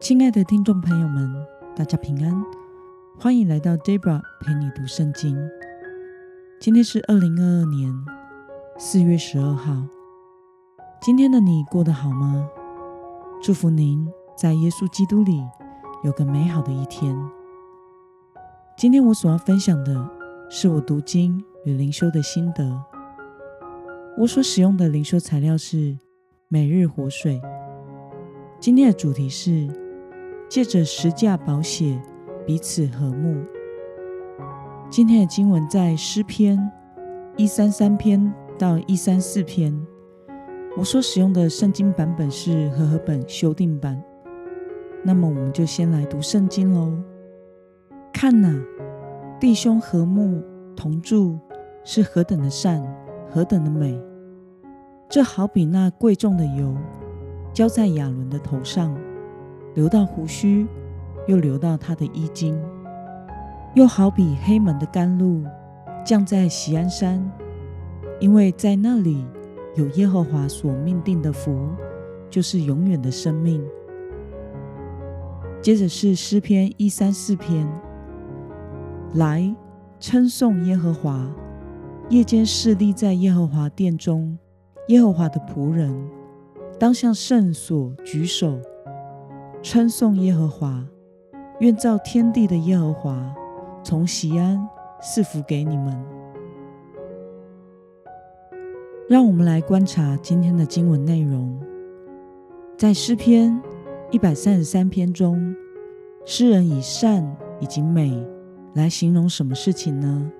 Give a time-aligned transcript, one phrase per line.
[0.00, 1.30] 亲爱的听众朋友们，
[1.76, 2.42] 大家平安，
[3.18, 5.36] 欢迎来到 Debra 陪你读圣经。
[6.58, 7.94] 今天是二零二二年
[8.78, 9.76] 四月十二号。
[11.02, 12.48] 今天的你过得好吗？
[13.42, 15.46] 祝福您在耶稣基督里
[16.02, 17.14] 有个美好的一天。
[18.78, 20.08] 今天我所要分享的
[20.48, 22.82] 是我读经与灵修的心得。
[24.16, 25.98] 我所使用的灵修材料是
[26.48, 27.38] 每日活水。
[28.58, 29.68] 今天的主题是
[30.50, 31.96] 借着十架宝血
[32.44, 33.36] 彼此和睦。
[34.90, 36.58] 今天的经文在诗篇
[37.36, 39.72] 一三三篇到一三四篇。
[40.76, 44.02] 我所使用的圣经版本是和合本修订版。
[45.04, 46.92] 那么，我们就先来读圣经喽。
[48.12, 48.52] 看哪，
[49.38, 50.42] 弟兄和睦
[50.74, 51.38] 同住，
[51.84, 52.84] 是何等的善，
[53.30, 53.96] 何等的美！
[55.08, 56.76] 这好比那贵重的油。
[57.52, 58.96] 浇在亚伦的头上，
[59.74, 60.66] 流到胡须，
[61.26, 62.58] 又流到他的衣襟，
[63.74, 65.44] 又好比黑门的甘露
[66.04, 67.22] 降在锡安山，
[68.18, 69.24] 因为在那里
[69.76, 71.68] 有耶和华所命定的福，
[72.28, 73.64] 就是永远的生命。
[75.62, 77.68] 接着是诗篇一三四篇，
[79.14, 79.54] 来
[79.98, 81.30] 称颂耶和华，
[82.08, 84.36] 夜间侍立在耶和华殿中，
[84.88, 85.94] 耶和华的仆人。
[86.78, 88.58] 当向圣所举手，
[89.62, 90.84] 称颂耶和华。
[91.60, 93.34] 愿造天地的耶和华
[93.82, 94.58] 从西安
[95.02, 96.02] 赐福给你们。
[99.08, 101.60] 让我们来观察今天的经文内容。
[102.78, 103.60] 在诗篇
[104.10, 105.54] 一百三十三篇中，
[106.24, 108.26] 诗人以善以及美
[108.74, 110.30] 来形容什么事情呢？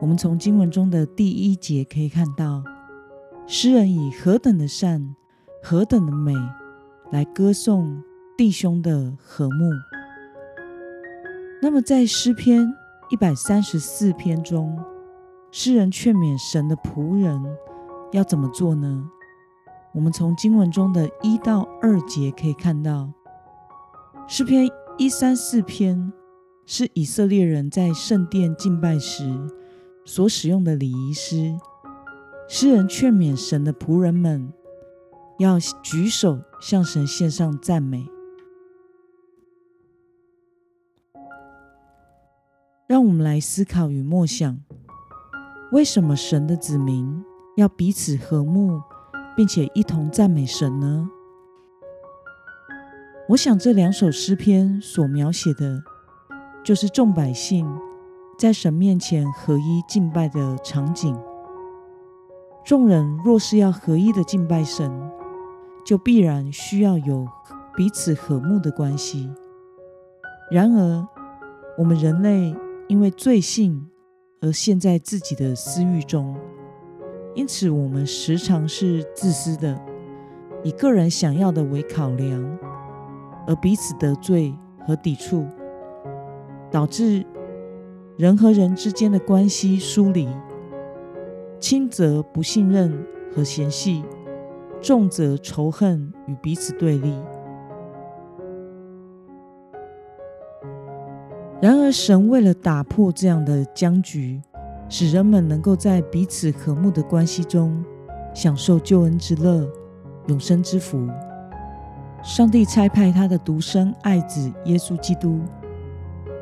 [0.00, 2.64] 我们从经文中的第一节可以看到，
[3.46, 5.14] 诗人以何等的善。
[5.62, 6.32] 何等的美，
[7.10, 8.00] 来歌颂
[8.36, 9.70] 弟兄的和睦。
[11.62, 12.70] 那么，在诗篇
[13.10, 14.78] 一百三十四篇中，
[15.50, 17.42] 诗人劝勉神的仆人
[18.12, 19.08] 要怎么做呢？
[19.94, 23.10] 我们从经文中的一到二节可以看到，
[24.28, 26.12] 诗篇一三四篇
[26.66, 29.48] 是以色列人在圣殿敬拜时
[30.04, 31.56] 所使用的礼仪诗。
[32.48, 34.52] 诗人劝勉神的仆人们。
[35.38, 38.06] 要举手向神献上赞美，
[42.88, 44.60] 让我们来思考与默想：
[45.72, 47.24] 为什么神的子民
[47.56, 48.80] 要彼此和睦，
[49.36, 51.10] 并且一同赞美神呢？
[53.30, 55.82] 我想这两首诗篇所描写的，
[56.62, 57.68] 就是众百姓
[58.38, 61.18] 在神面前合一敬拜的场景。
[62.64, 65.10] 众人若是要合一的敬拜神，
[65.84, 67.26] 就必然需要有
[67.74, 69.28] 彼此和睦的关系。
[70.52, 71.08] 然而，
[71.76, 72.54] 我们人类
[72.88, 73.86] 因为罪性
[74.40, 76.36] 而陷在自己的私欲中，
[77.34, 79.80] 因此我们时常是自私的，
[80.62, 82.58] 以个人想要的为考量，
[83.46, 84.54] 而彼此得罪
[84.86, 85.44] 和抵触，
[86.70, 87.26] 导致
[88.16, 90.28] 人和人之间的关系疏离，
[91.58, 93.04] 轻则不信任
[93.34, 94.04] 和嫌隙。
[94.82, 97.12] 重则仇恨与彼此对立。
[101.60, 104.40] 然而，神为了打破这样的僵局，
[104.88, 107.82] 使人们能够在彼此和睦的关系中
[108.34, 109.66] 享受救恩之乐、
[110.26, 111.08] 永生之福，
[112.22, 115.40] 上帝差派他的独生爱子耶稣基督，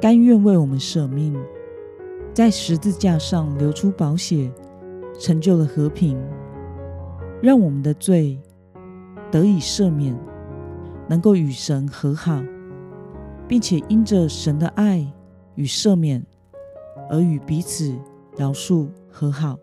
[0.00, 1.36] 甘愿为我们舍命，
[2.32, 4.48] 在十字架上流出宝血，
[5.18, 6.16] 成就了和平。
[7.42, 8.38] 让我们的罪
[9.30, 10.16] 得以赦免，
[11.08, 12.40] 能够与神和好，
[13.50, 15.04] 并且因着神的爱
[15.56, 16.24] 与赦免
[17.10, 17.92] 而与彼此
[18.36, 19.58] 饶恕和好。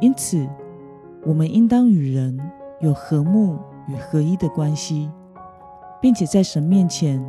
[0.00, 0.48] 因此，
[1.24, 2.38] 我们应当与人
[2.80, 3.58] 有和睦
[3.88, 5.10] 与合一的关系，
[6.00, 7.20] 并且在神面前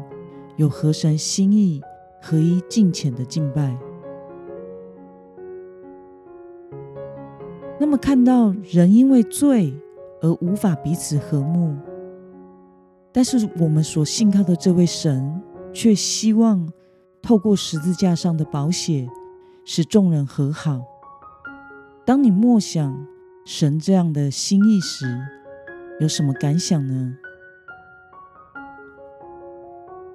[0.56, 1.82] 有合神心意、
[2.22, 3.76] 合一敬虔的敬拜。
[7.80, 9.74] 那么，看到人因为罪
[10.22, 11.76] 而无法彼此和睦，
[13.12, 15.42] 但是我们所信靠的这位神
[15.74, 16.68] 却希望
[17.22, 19.08] 透过十字架上的宝血
[19.66, 20.82] 使众人和好。
[22.06, 23.06] 当你默想
[23.46, 25.20] 神这样的心意时，
[26.00, 27.16] 有什么感想呢？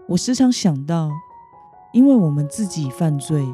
[0.08, 1.10] 我时常想到，
[1.92, 3.44] 因为我们自己犯罪，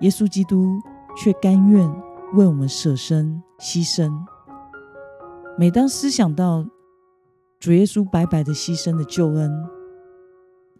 [0.00, 0.80] 耶稣基督
[1.16, 1.90] 却甘愿。
[2.34, 4.10] 为我们舍身牺牲。
[5.58, 6.64] 每当思想到
[7.62, 9.64] 主耶稣白白的牺牲的救恩，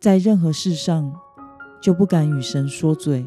[0.01, 1.15] 在任何事上
[1.81, 3.25] 就不敢与神说嘴。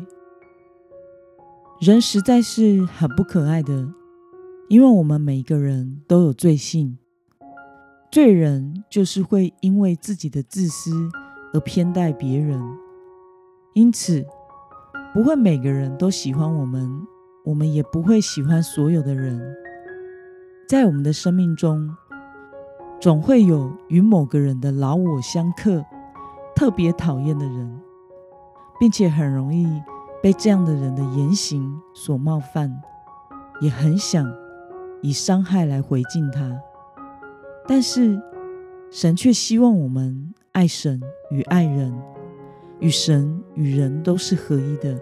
[1.80, 3.88] 人实在是很不可爱的，
[4.68, 6.98] 因为我们每一个人都有罪性。
[8.12, 10.92] 罪人就是会因为自己的自私
[11.54, 12.62] 而偏待别人，
[13.74, 14.26] 因此
[15.14, 16.92] 不会每个人都喜欢我们，
[17.46, 19.42] 我们也不会喜欢所有的人。
[20.68, 21.96] 在我们的生命中，
[23.06, 25.86] 总会有与某个人的老我相克、
[26.56, 27.80] 特别讨厌的人，
[28.80, 29.80] 并且很容易
[30.24, 32.82] 被这样的人的言行所冒犯，
[33.62, 34.28] 也很想
[35.04, 36.60] 以伤害来回敬他。
[37.68, 38.20] 但是，
[38.90, 41.00] 神却希望我们爱神
[41.30, 41.96] 与爱人，
[42.80, 45.00] 与神与人都是合一的。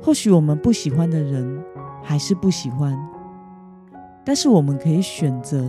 [0.00, 1.60] 或许我们不喜欢的人
[2.00, 2.96] 还是不喜欢，
[4.24, 5.68] 但是我们可以选择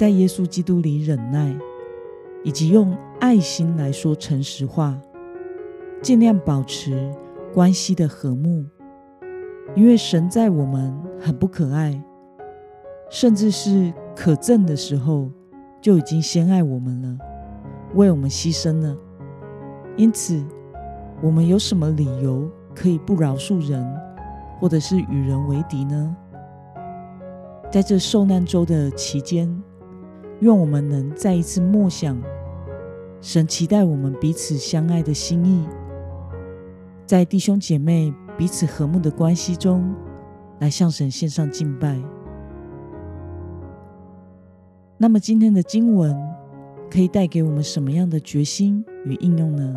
[0.00, 1.54] 在耶稣基督里忍耐，
[2.42, 4.98] 以及用爱心来说诚实话，
[6.00, 7.14] 尽量保持
[7.52, 8.64] 关系的和睦。
[9.76, 12.02] 因为神在我们很不可爱，
[13.10, 13.92] 甚至是。
[14.16, 15.30] 可憎的时候，
[15.82, 17.18] 就已经先爱我们了，
[17.94, 18.96] 为我们牺牲了。
[19.98, 20.42] 因此，
[21.22, 23.86] 我们有什么理由可以不饶恕人，
[24.58, 26.16] 或者是与人为敌呢？
[27.70, 29.62] 在这受难周的期间，
[30.40, 32.20] 愿我们能再一次默想
[33.20, 35.68] 神期待我们彼此相爱的心意，
[37.04, 39.94] 在弟兄姐妹彼此和睦的关系中，
[40.58, 42.00] 来向神献上敬拜。
[44.96, 46.16] 那么今天的经文
[46.90, 49.76] 可以带给我们什么样的决心与应用呢？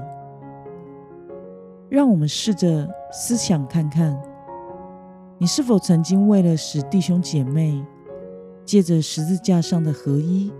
[1.89, 4.17] 让我们试着思想看看，
[5.37, 7.85] 你是否曾经为了使弟兄姐妹
[8.65, 10.51] 借着十字架上的合一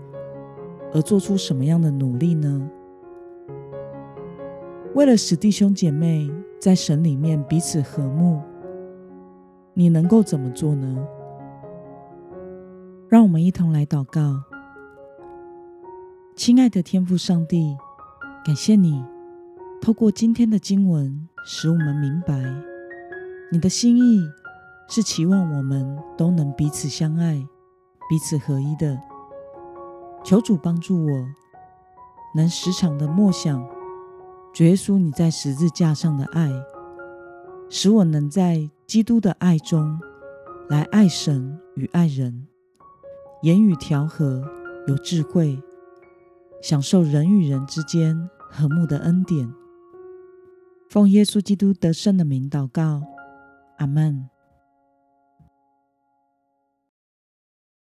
[0.92, 2.70] 而做出什么样的努力呢？
[4.94, 6.30] 为了使弟兄姐妹
[6.60, 8.40] 在神里面彼此和睦，
[9.72, 11.04] 你能够怎么做呢？
[13.08, 14.42] 让我们一同来祷告。
[16.36, 17.76] 亲爱的天父上帝，
[18.44, 19.04] 感谢你
[19.80, 22.42] 透过今天的经文，使我们明白
[23.50, 24.20] 你的心意
[24.88, 27.44] 是期望我们都能彼此相爱、
[28.08, 29.00] 彼此合一的。
[30.22, 31.26] 求主帮助我，
[32.34, 33.66] 能时常的默想
[34.52, 36.50] 主耶稣你在十字架上的爱，
[37.68, 40.00] 使我能在基督的爱中
[40.68, 42.46] 来爱神与爱人，
[43.42, 44.42] 言语调和，
[44.86, 45.62] 有智慧。
[46.62, 49.52] 享受人与人之间和睦的恩典，
[50.88, 53.02] 奉耶稣基督得胜的名祷告，
[53.76, 54.30] 阿门。